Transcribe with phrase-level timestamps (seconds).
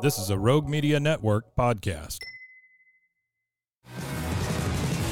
[0.00, 2.18] This is a Rogue Media Network podcast.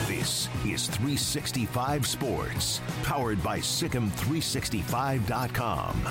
[0.08, 6.08] This is 365 Sports, powered by SicEm365.com.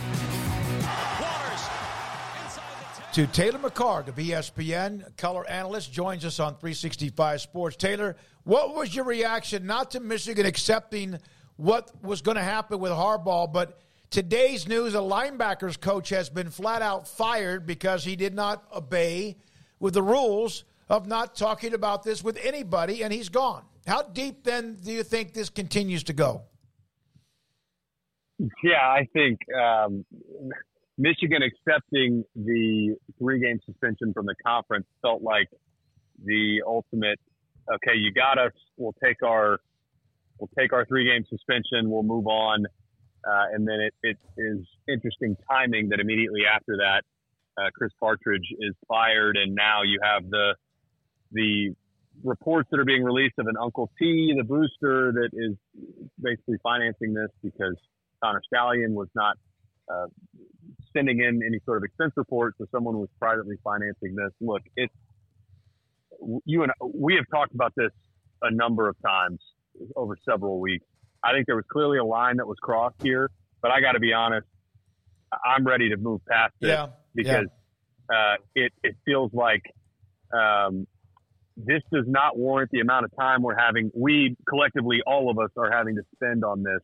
[3.13, 7.75] To Taylor McHargue of ESPN, color analyst, joins us on 365 Sports.
[7.75, 11.19] Taylor, what was your reaction not to Michigan accepting
[11.57, 16.49] what was going to happen with Harbaugh, but Today's news a linebackers coach has been
[16.49, 19.37] flat out fired because he did not obey
[19.79, 23.63] with the rules of not talking about this with anybody, and he's gone.
[23.87, 26.41] How deep then do you think this continues to go?
[28.61, 30.03] Yeah, I think um,
[30.97, 35.47] Michigan accepting the three game suspension from the conference felt like
[36.25, 37.19] the ultimate.
[37.75, 38.51] Okay, you got us.
[38.75, 39.61] We'll take our
[40.37, 41.89] we'll take our three game suspension.
[41.89, 42.65] We'll move on.
[43.25, 47.03] Uh, and then it, it is interesting timing that immediately after that,
[47.57, 50.55] uh, Chris Partridge is fired, and now you have the
[51.33, 51.73] the
[52.23, 55.55] reports that are being released of an Uncle T, the booster that is
[56.21, 57.75] basically financing this because
[58.23, 59.37] Connor Stalions was not
[59.89, 60.07] uh,
[60.93, 64.31] sending in any sort of expense report, so someone was privately financing this.
[64.39, 64.93] Look, it's
[66.45, 67.91] you and we have talked about this
[68.41, 69.39] a number of times
[69.95, 70.85] over several weeks.
[71.23, 73.29] I think there was clearly a line that was crossed here,
[73.61, 74.47] but I got to be honest,
[75.45, 78.15] I'm ready to move past it yeah, because yeah.
[78.15, 79.61] Uh, it it feels like
[80.33, 80.85] um,
[81.55, 83.91] this does not warrant the amount of time we're having.
[83.93, 86.81] We collectively, all of us, are having to spend on this.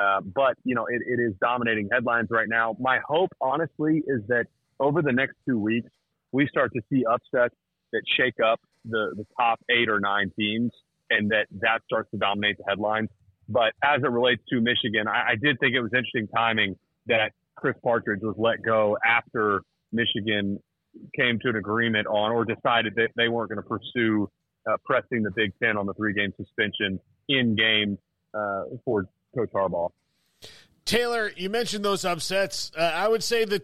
[0.00, 2.76] Uh, but you know, it, it is dominating headlines right now.
[2.80, 4.46] My hope, honestly, is that
[4.80, 5.90] over the next two weeks,
[6.32, 7.54] we start to see upsets
[7.92, 10.72] that shake up the the top eight or nine teams,
[11.10, 13.08] and that that starts to dominate the headlines.
[13.48, 16.76] But as it relates to Michigan, I, I did think it was interesting timing
[17.06, 20.60] that Chris Partridge was let go after Michigan
[21.18, 24.28] came to an agreement on or decided that they weren't going to pursue
[24.68, 27.98] uh, pressing the Big Ten on the three game suspension in game
[28.34, 29.90] uh, for Coach Harbaugh.
[30.84, 32.72] Taylor, you mentioned those upsets.
[32.76, 33.62] Uh, I would say the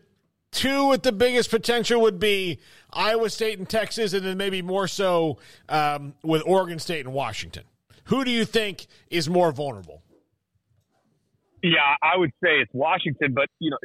[0.50, 2.58] two with the biggest potential would be
[2.92, 7.64] Iowa State and Texas, and then maybe more so um, with Oregon State and Washington.
[8.04, 10.02] Who do you think is more vulnerable?
[11.62, 13.78] Yeah, I would say it's Washington, but you know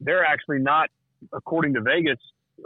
[0.00, 0.90] they're actually not,
[1.32, 2.18] according to Vegas.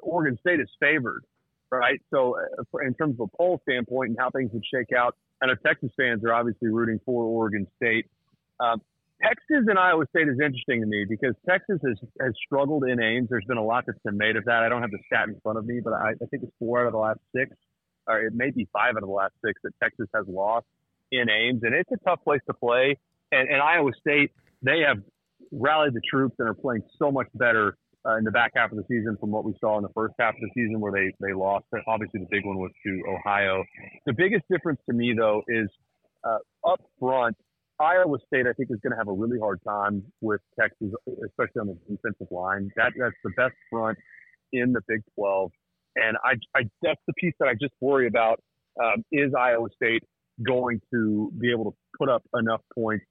[0.02, 1.22] Oregon State is favored,
[1.70, 2.00] right?
[2.10, 5.46] So, uh, in terms of a poll standpoint and how things would shake out, I
[5.46, 8.06] know Texas fans are obviously rooting for Oregon State.
[8.58, 8.82] Um,
[9.22, 13.28] Texas and Iowa State is interesting to me because Texas has, has struggled in Ames.
[13.30, 14.64] There's been a lot that's been made of that.
[14.64, 16.80] I don't have the stat in front of me, but I, I think it's four
[16.80, 17.54] out of the last six,
[18.08, 20.66] or it may be five out of the last six that Texas has lost
[21.12, 22.98] in Ames, and it's a tough place to play.
[23.32, 24.98] And, and Iowa State, they have
[25.52, 28.76] rallied the troops and are playing so much better uh, in the back half of
[28.76, 31.12] the season from what we saw in the first half of the season where they
[31.20, 31.64] they lost.
[31.86, 33.64] Obviously, the big one was to Ohio.
[34.06, 35.68] The biggest difference to me, though, is
[36.24, 37.36] uh, up front.
[37.78, 40.88] Iowa State, I think, is going to have a really hard time with Texas,
[41.26, 42.70] especially on the defensive line.
[42.76, 43.98] That that's the best front
[44.52, 45.50] in the Big 12,
[45.96, 48.40] and I, I that's the piece that I just worry about.
[48.82, 50.02] Um, is Iowa State
[50.44, 53.04] going to be able to put up enough points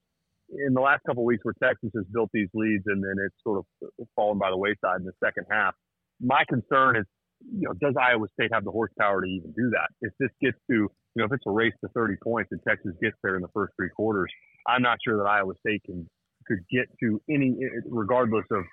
[0.50, 3.60] in the last couple weeks where Texas has built these leads and then it's sort
[3.60, 5.74] of fallen by the wayside in the second half.
[6.22, 7.06] My concern is,
[7.42, 9.90] you know, does Iowa State have the horsepower to even do that?
[10.02, 12.94] If this gets to, you know, if it's a race to 30 points and Texas
[13.02, 14.30] gets there in the first three quarters,
[14.68, 16.08] I'm not sure that Iowa State can
[16.48, 17.56] could get to any,
[17.90, 18.64] regardless of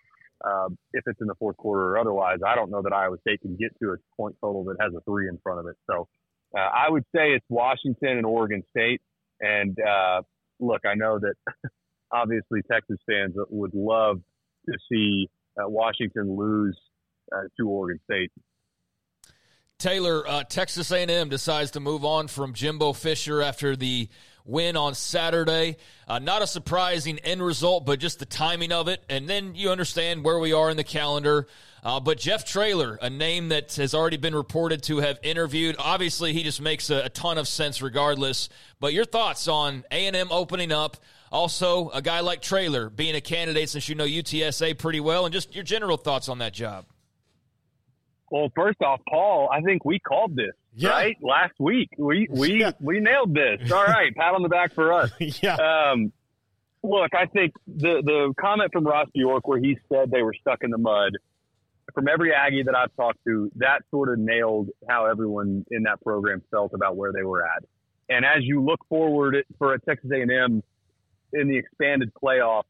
[0.44, 2.38] uh, if it's in the fourth quarter or otherwise.
[2.46, 5.00] I don't know that Iowa State can get to a point total that has a
[5.02, 5.76] three in front of it.
[5.88, 6.08] So
[6.56, 9.00] uh, I would say it's Washington and Oregon State.
[9.40, 10.22] And uh,
[10.60, 11.34] look, I know that
[12.12, 14.20] obviously Texas fans would love
[14.66, 15.28] to see
[15.58, 16.78] uh, Washington lose
[17.34, 18.30] uh, to Oregon State.
[19.78, 24.08] Taylor, uh, Texas A&M decides to move on from Jimbo Fisher after the
[24.44, 25.76] win on Saturday.
[26.08, 29.02] Uh, not a surprising end result, but just the timing of it.
[29.08, 31.46] And then you understand where we are in the calendar.
[31.84, 35.74] Uh, but Jeff Traylor, a name that has already been reported to have interviewed.
[35.78, 38.48] Obviously, he just makes a, a ton of sense regardless.
[38.78, 40.96] But your thoughts on A&M opening up?
[41.32, 45.32] Also, a guy like Traylor being a candidate since you know UTSA pretty well, and
[45.32, 46.84] just your general thoughts on that job.
[48.30, 50.90] Well, first off, Paul, I think we called this yeah.
[50.90, 51.90] right last week.
[51.98, 52.72] We we yeah.
[52.80, 53.70] we nailed this.
[53.72, 55.10] All right, pat on the back for us.
[55.42, 55.56] yeah.
[55.56, 56.12] Um,
[56.82, 60.62] look, I think the the comment from Ross Bjork where he said they were stuck
[60.62, 61.12] in the mud.
[61.94, 66.00] From every Aggie that I've talked to, that sort of nailed how everyone in that
[66.00, 67.64] program felt about where they were at.
[68.08, 70.62] And as you look forward for a Texas A&M
[71.32, 72.62] in the expanded playoff,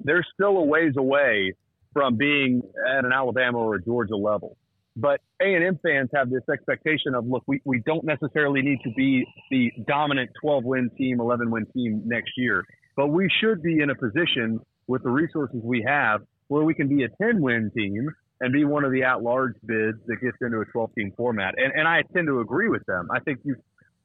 [0.00, 1.54] they're still a ways away
[1.92, 4.56] from being at an Alabama or a Georgia level.
[4.96, 9.26] But A&M fans have this expectation of, look, we, we don't necessarily need to be
[9.50, 12.64] the dominant 12 win team, 11 win team next year,
[12.96, 16.88] but we should be in a position with the resources we have where we can
[16.88, 18.08] be a 10 win team
[18.40, 21.54] and be one of the at large bids that gets into a 12 team format.
[21.56, 23.08] And, and I tend to agree with them.
[23.12, 23.56] I think you,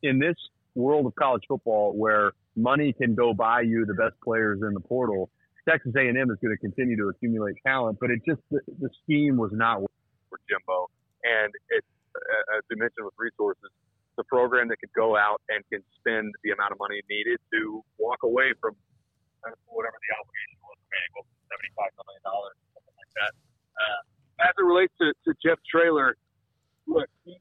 [0.02, 0.36] in this
[0.76, 4.80] world of college football where money can go buy you the best players in the
[4.80, 5.30] portal,
[5.68, 9.38] Texas A&M is going to continue to accumulate talent, but it just the, the scheme
[9.38, 9.82] was not
[10.50, 10.90] Jimbo,
[11.22, 11.86] and it,
[12.18, 13.70] uh, as you mentioned with resources,
[14.18, 17.86] the program that could go out and can spend the amount of money needed to
[18.02, 18.74] walk away from
[19.46, 21.14] uh, whatever the obligation was remaining,
[21.48, 23.32] seventy-five million dollars, something like that.
[23.78, 24.02] Uh,
[24.50, 26.18] as it relates to, to Jeff Traylor,
[26.90, 27.38] look, he,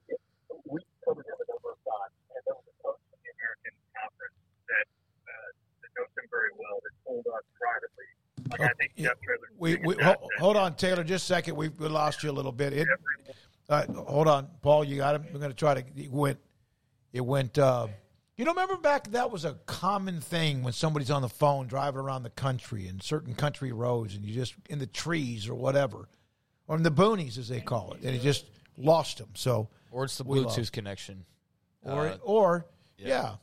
[0.68, 3.74] we covered him a number of times, and there was a coach in the American
[3.98, 4.38] Conference
[4.70, 4.86] that,
[5.26, 5.48] uh,
[5.82, 8.06] that knows him very well that told us privately
[8.50, 9.47] like I think Jeff Traylor.
[9.58, 11.56] We, we hold, hold, on, Taylor, just a second.
[11.56, 12.72] We, we lost you a little bit.
[12.72, 12.88] It,
[13.68, 14.84] uh, hold on, Paul.
[14.84, 15.26] You got him.
[15.32, 15.84] We're going to try to.
[15.96, 16.38] It went.
[17.12, 17.58] It went.
[17.58, 17.88] Uh,
[18.36, 22.00] you know, remember back that was a common thing when somebody's on the phone driving
[22.00, 26.08] around the country in certain country roads, and you just in the trees or whatever,
[26.68, 28.46] or in the boonies as they call it, and he just
[28.76, 29.28] lost him.
[29.34, 31.24] So, or it's the Bluetooth connection,
[31.82, 32.66] or uh, or
[32.96, 33.08] yeah.
[33.08, 33.34] yeah.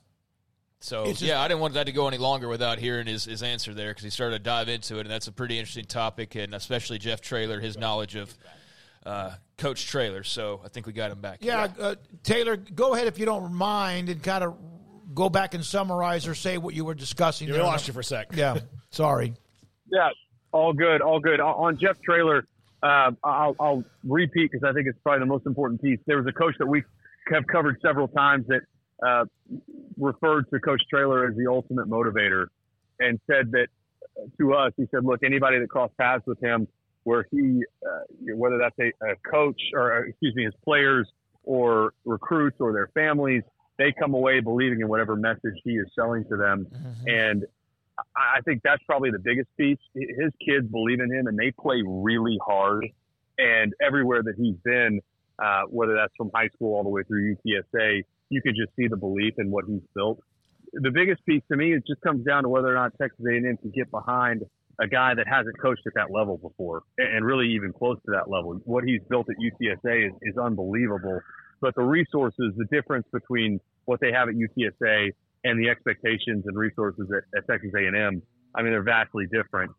[0.85, 3.41] So just, yeah, I didn't want that to go any longer without hearing his, his
[3.41, 6.35] answer there because he started to dive into it, and that's a pretty interesting topic,
[6.35, 8.31] and especially Jeff Traylor, his knowledge of
[9.03, 10.23] uh, Coach Traylor.
[10.23, 11.39] So I think we got him back.
[11.41, 14.55] Yeah, uh, Taylor, go ahead if you don't mind, and kind of
[15.15, 17.47] go back and summarize or say what you were discussing.
[17.47, 18.35] Yeah, we lost you for a sec.
[18.35, 18.59] Yeah,
[18.91, 19.33] sorry.
[19.91, 20.09] Yeah,
[20.51, 21.39] all good, all good.
[21.39, 22.45] On Jeff Traylor,
[22.83, 25.99] uh, I'll, I'll repeat because I think it's probably the most important piece.
[26.05, 26.83] There was a coach that we
[27.33, 28.61] have covered several times that
[29.03, 29.25] uh,
[29.97, 32.47] referred to Coach Traylor as the ultimate motivator
[32.99, 33.67] and said that
[34.37, 36.67] to us, he said, look, anybody that crossed paths with him,
[37.03, 41.07] where he, uh, whether that's a, a, coach or, uh, excuse me, his players
[41.43, 43.43] or recruits or their families,
[43.77, 46.65] they come away believing in whatever message he is selling to them.
[46.71, 47.07] Mm-hmm.
[47.07, 47.45] And
[48.15, 49.77] I think that's probably the biggest piece.
[49.93, 52.87] His kids believe in him and they play really hard.
[53.37, 55.01] And everywhere that he's been,
[55.37, 58.87] uh, whether that's from high school all the way through UTSA, you could just see
[58.87, 60.19] the belief in what he's built.
[60.73, 63.57] The biggest piece to me, it just comes down to whether or not Texas A&M
[63.57, 64.43] can get behind
[64.79, 68.29] a guy that hasn't coached at that level before, and really even close to that
[68.29, 68.59] level.
[68.65, 71.19] What he's built at UTSA is, is unbelievable.
[71.61, 75.11] But the resources, the difference between what they have at UTSA
[75.45, 78.21] and the expectations and resources at, at Texas A&M,
[78.53, 79.71] I mean, they're vastly different.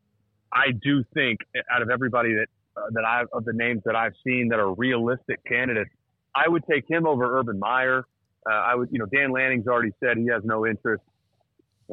[0.52, 4.12] I do think out of everybody that uh, that I of the names that I've
[4.24, 5.90] seen that are realistic candidates,
[6.34, 8.04] I would take him over Urban Meyer.
[8.48, 11.02] Uh, I would, you know, Dan Lanning's already said he has no interest.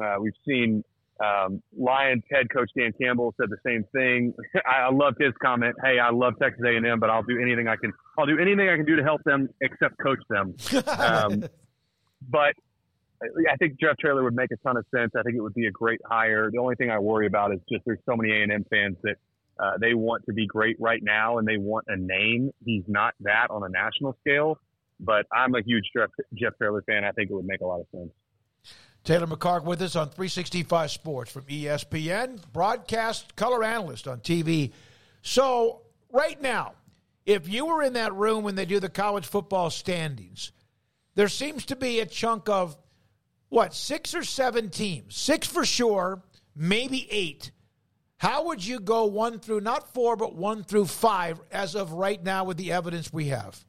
[0.02, 0.84] Uh, we've seen
[1.20, 4.34] um, Lions head coach Dan Campbell said the same thing.
[4.66, 5.76] I, I loved his comment.
[5.82, 7.92] Hey, I love Texas A&M, but I'll do anything I can.
[8.18, 10.54] I'll do anything I can do to help them except coach them.
[10.98, 11.44] Um,
[12.28, 12.54] but
[13.50, 15.12] I think Jeff Traylor would make a ton of sense.
[15.16, 16.50] I think it would be a great hire.
[16.50, 19.16] The only thing I worry about is just there's so many A&M fans that
[19.58, 22.50] uh, they want to be great right now and they want a name.
[22.64, 24.58] He's not that on a national scale.
[25.00, 27.04] But I'm a huge Jeff, Jeff Traylor fan.
[27.04, 28.10] I think it would make a lot of sense.
[29.04, 34.72] Taylor McHargue with us on 365 Sports from ESPN, broadcast color analyst on TV.
[35.20, 36.72] So, right now,
[37.26, 40.52] if you were in that room when they do the college football standings,
[41.14, 42.76] there seems to be a chunk of
[43.50, 46.22] what, six or seven teams, six for sure,
[46.56, 47.50] maybe eight.
[48.16, 52.22] How would you go one through, not four, but one through five as of right
[52.22, 53.64] now with the evidence we have?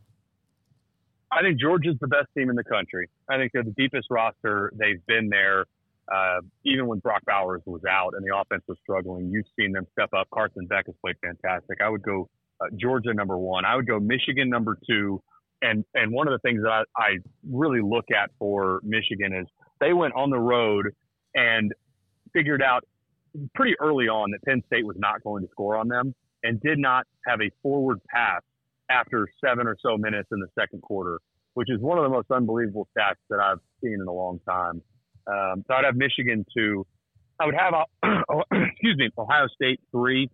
[1.31, 3.09] I think Georgia's the best team in the country.
[3.29, 4.71] I think they're the deepest roster.
[4.75, 5.65] They've been there.
[6.13, 9.87] Uh, even when Brock Bowers was out and the offense was struggling, you've seen them
[9.91, 10.27] step up.
[10.31, 11.79] Carson Beck has played fantastic.
[11.83, 12.29] I would go
[12.61, 13.65] uh, Georgia number one.
[13.65, 15.21] I would go Michigan number two.
[15.61, 17.17] And and one of the things that I, I
[17.49, 19.47] really look at for Michigan is
[19.79, 20.93] they went on the road
[21.33, 21.73] and
[22.33, 22.83] figured out
[23.55, 26.13] pretty early on that Penn State was not going to score on them
[26.43, 28.41] and did not have a forward pass
[28.89, 31.19] after seven or so minutes in the second quarter,
[31.53, 34.81] which is one of the most unbelievable stats that I've seen in a long time.
[35.27, 36.85] Um, so I'd have Michigan two.
[37.39, 40.29] I would have, uh, excuse me, Ohio State three.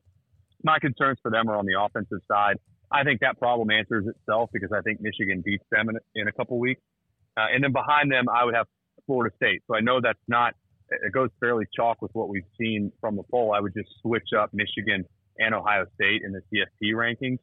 [0.64, 2.58] My concerns for them are on the offensive side.
[2.92, 6.32] I think that problem answers itself because I think Michigan beats them in, in a
[6.32, 6.82] couple weeks.
[7.38, 8.68] Uh, and then behind them, I would have
[9.06, 9.62] Florida State.
[9.68, 10.54] So I know that's not,
[10.90, 13.54] it goes fairly chalk with what we've seen from the poll.
[13.56, 15.06] I would just switch up Michigan
[15.40, 17.40] and Ohio State in the CFP rankings.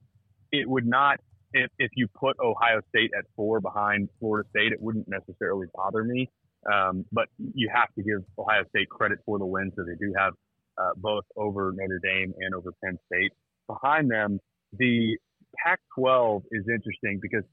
[0.53, 1.19] It would not,
[1.53, 6.05] if, if you put Ohio State at four behind Florida State, it wouldn't necessarily bother
[6.05, 6.29] me.
[6.71, 10.13] Um, but you have to give Ohio State credit for the wins that they do
[10.17, 10.35] have
[10.77, 13.33] uh, both over Notre Dame and over Penn State.
[13.67, 14.41] Behind them,
[14.73, 15.17] the
[15.65, 17.45] Pac-12 is interesting because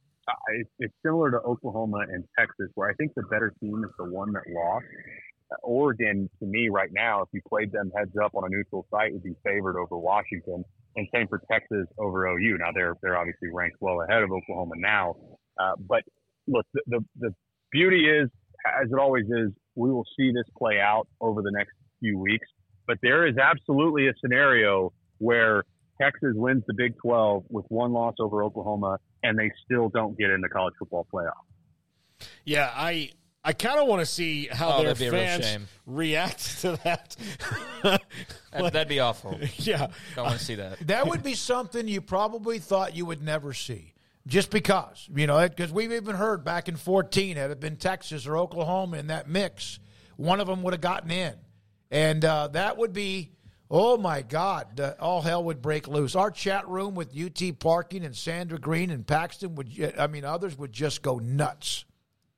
[0.79, 4.33] it's similar to Oklahoma and Texas, where I think the better team is the one
[4.33, 4.85] that lost.
[5.61, 9.13] Oregon, to me, right now, if you played them heads up on a neutral site,
[9.13, 12.57] would be favored over Washington, and same for Texas over OU.
[12.59, 15.15] Now they're they're obviously ranked well ahead of Oklahoma now,
[15.59, 16.03] uh, but
[16.47, 17.35] look, the, the the
[17.71, 18.29] beauty is,
[18.81, 22.47] as it always is, we will see this play out over the next few weeks.
[22.87, 25.63] But there is absolutely a scenario where
[25.99, 30.29] Texas wins the Big 12 with one loss over Oklahoma, and they still don't get
[30.29, 31.31] in the college football playoff.
[32.43, 33.11] Yeah, I
[33.47, 37.15] I kind of want to see how oh, their fans react to that.
[37.83, 39.39] like, that'd be awful.
[39.57, 40.79] Yeah, I don't want to see that.
[40.87, 43.93] That would be something you probably thought you would never see,
[44.25, 48.25] just because you know, because we've even heard back in fourteen had it been Texas
[48.25, 49.79] or Oklahoma in that mix,
[50.17, 51.35] one of them would have gotten in,
[51.91, 53.31] and uh, that would be
[53.69, 54.79] Oh my God!
[54.79, 56.15] Uh, all hell would break loose.
[56.15, 60.71] Our chat room with UT Parking and Sandra Green and Paxton would—I mean, others would
[60.71, 61.85] just go nuts.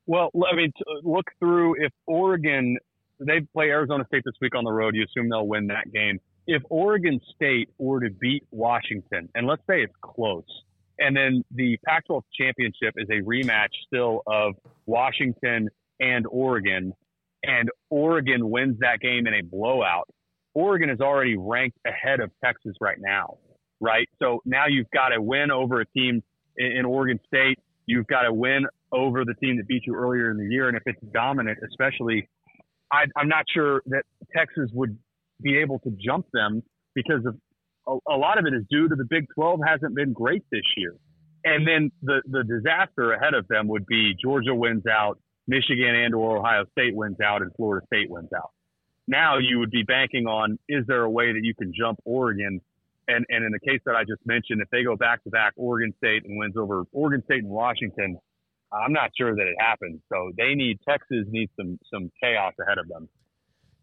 [0.07, 0.71] Well, I mean,
[1.03, 2.77] look through if Oregon
[3.19, 4.95] they play Arizona State this week on the road.
[4.95, 6.19] You assume they'll win that game.
[6.45, 10.45] If Oregon State were to beat Washington, and let's say it's close,
[10.99, 14.53] and then the Pac-12 championship is a rematch still of
[14.85, 16.93] Washington and Oregon,
[17.43, 20.07] and Oregon wins that game in a blowout
[20.57, 23.37] Oregon is already ranked ahead of Texas right now,
[23.79, 24.09] right?
[24.17, 26.23] So now you've got to win over a team
[26.57, 27.59] in, Oregon State.
[27.85, 30.67] You've got to win over the team that beat you earlier in the year.
[30.67, 32.27] And if it's dominant, especially,
[32.91, 34.03] I, I'm not sure that
[34.35, 34.97] Texas would
[35.41, 36.63] be able to jump them
[36.95, 37.35] because of
[37.87, 40.63] a, a lot of it is due to the Big 12 hasn't been great this
[40.75, 40.95] year.
[41.43, 46.13] And then the, the disaster ahead of them would be Georgia wins out, Michigan and
[46.15, 48.51] or Ohio State wins out, and Florida State wins out
[49.07, 52.61] now you would be banking on is there a way that you can jump Oregon?
[53.07, 55.53] And and in the case that I just mentioned, if they go back to back
[55.55, 58.19] Oregon State and wins over Oregon State and Washington,
[58.83, 60.01] I'm not sure that it happens.
[60.11, 63.09] So they need Texas needs some some chaos ahead of them.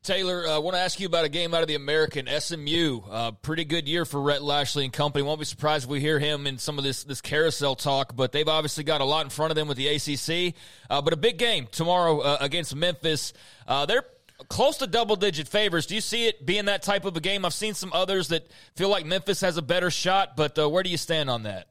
[0.04, 3.00] Taylor, I uh, want to ask you about a game out of the American SMU.
[3.10, 5.22] Uh, pretty good year for Rhett Lashlee and company.
[5.22, 8.14] Won't be surprised if we hear him in some of this this carousel talk.
[8.14, 10.54] But they've obviously got a lot in front of them with the ACC.
[10.90, 13.32] Uh, but a big game tomorrow uh, against Memphis.
[13.66, 14.04] Uh, they're
[14.48, 15.86] close to double digit favors.
[15.86, 17.46] Do you see it being that type of a game?
[17.46, 20.82] I've seen some others that feel like Memphis has a better shot, but uh, where
[20.82, 21.68] do you stand on that?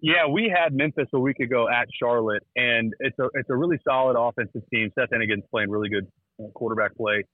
[0.00, 3.78] Yeah, we had Memphis a week ago at Charlotte, and it's a it's a really
[3.86, 4.90] solid offensive team.
[4.96, 6.06] Seth Henigan's playing really good
[6.54, 7.24] quarterback play.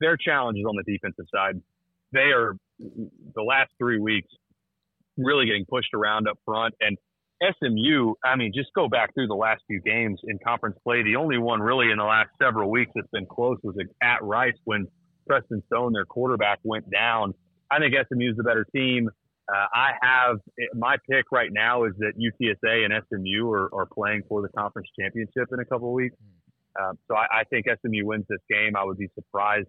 [0.00, 1.60] Their challenge is on the defensive side.
[2.12, 4.28] They are the last three weeks
[5.16, 6.98] really getting pushed around up front, and
[7.42, 11.02] SMU, I mean, just go back through the last few games in conference play.
[11.02, 14.54] The only one really in the last several weeks that's been close was at Rice
[14.64, 14.86] when
[15.26, 17.34] Preston Stone, their quarterback, went down.
[17.70, 19.08] I think SMU is the better team.
[19.48, 20.36] Uh, I have
[20.74, 24.88] my pick right now is that UTSA and SMU are, are playing for the conference
[24.98, 26.16] championship in a couple of weeks.
[26.80, 28.76] Uh, so I, I think SMU wins this game.
[28.76, 29.68] I would be surprised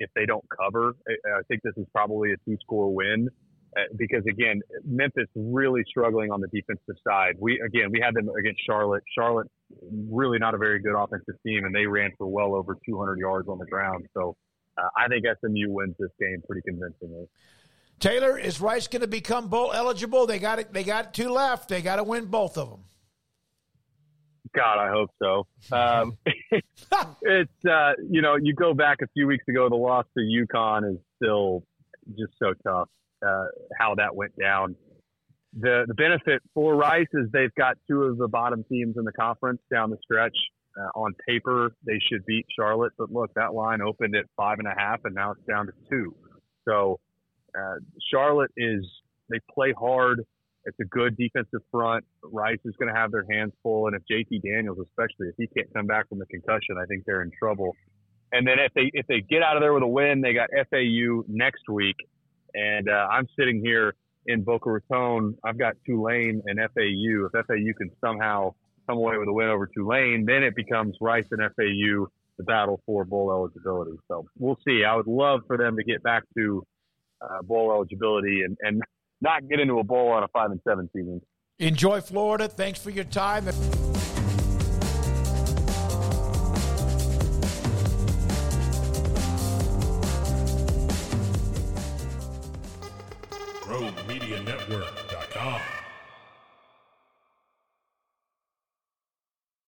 [0.00, 0.94] if they don't cover.
[1.08, 3.28] I, I think this is probably a two score win.
[3.74, 7.36] Uh, because again, Memphis really struggling on the defensive side.
[7.38, 9.02] We again we had them against Charlotte.
[9.16, 9.46] Charlotte
[10.10, 13.48] really not a very good offensive team, and they ran for well over 200 yards
[13.48, 14.04] on the ground.
[14.12, 14.36] So
[14.76, 17.26] uh, I think SMU wins this game pretty convincingly.
[18.02, 20.26] Taylor, is Rice going to become bowl eligible?
[20.26, 20.72] They got it.
[20.72, 21.68] They got two left.
[21.68, 22.80] They got to win both of them.
[24.56, 25.46] God, I hope so.
[25.70, 26.18] Um,
[27.22, 30.94] it's uh, you know you go back a few weeks ago, the loss to UConn
[30.94, 31.62] is still
[32.18, 32.88] just so tough
[33.24, 33.44] uh,
[33.78, 34.74] how that went down.
[35.60, 39.12] The the benefit for Rice is they've got two of the bottom teams in the
[39.12, 40.36] conference down the stretch.
[40.76, 44.66] Uh, on paper, they should beat Charlotte, but look, that line opened at five and
[44.66, 46.16] a half, and now it's down to two.
[46.66, 46.98] So
[47.58, 47.76] uh,
[48.12, 48.84] Charlotte is
[49.28, 50.20] they play hard.
[50.64, 52.04] It's a good defensive front.
[52.22, 55.48] Rice is going to have their hands full, and if JT Daniels, especially if he
[55.48, 57.74] can't come back from the concussion, I think they're in trouble.
[58.32, 60.48] And then if they if they get out of there with a win, they got
[60.70, 61.96] FAU next week,
[62.54, 63.94] and uh, I'm sitting here
[64.26, 65.36] in Boca Raton.
[65.44, 67.26] I've got Tulane and FAU.
[67.26, 68.54] If FAU can somehow
[68.86, 72.06] come away with a win over Tulane, then it becomes Rice and FAU
[72.38, 73.98] the battle for bowl eligibility.
[74.08, 74.84] So we'll see.
[74.84, 76.64] I would love for them to get back to
[77.22, 78.82] uh, bowl eligibility and, and
[79.20, 81.20] not get into a bowl on a five and seven season.
[81.58, 82.48] Enjoy Florida.
[82.48, 83.46] Thanks for your time.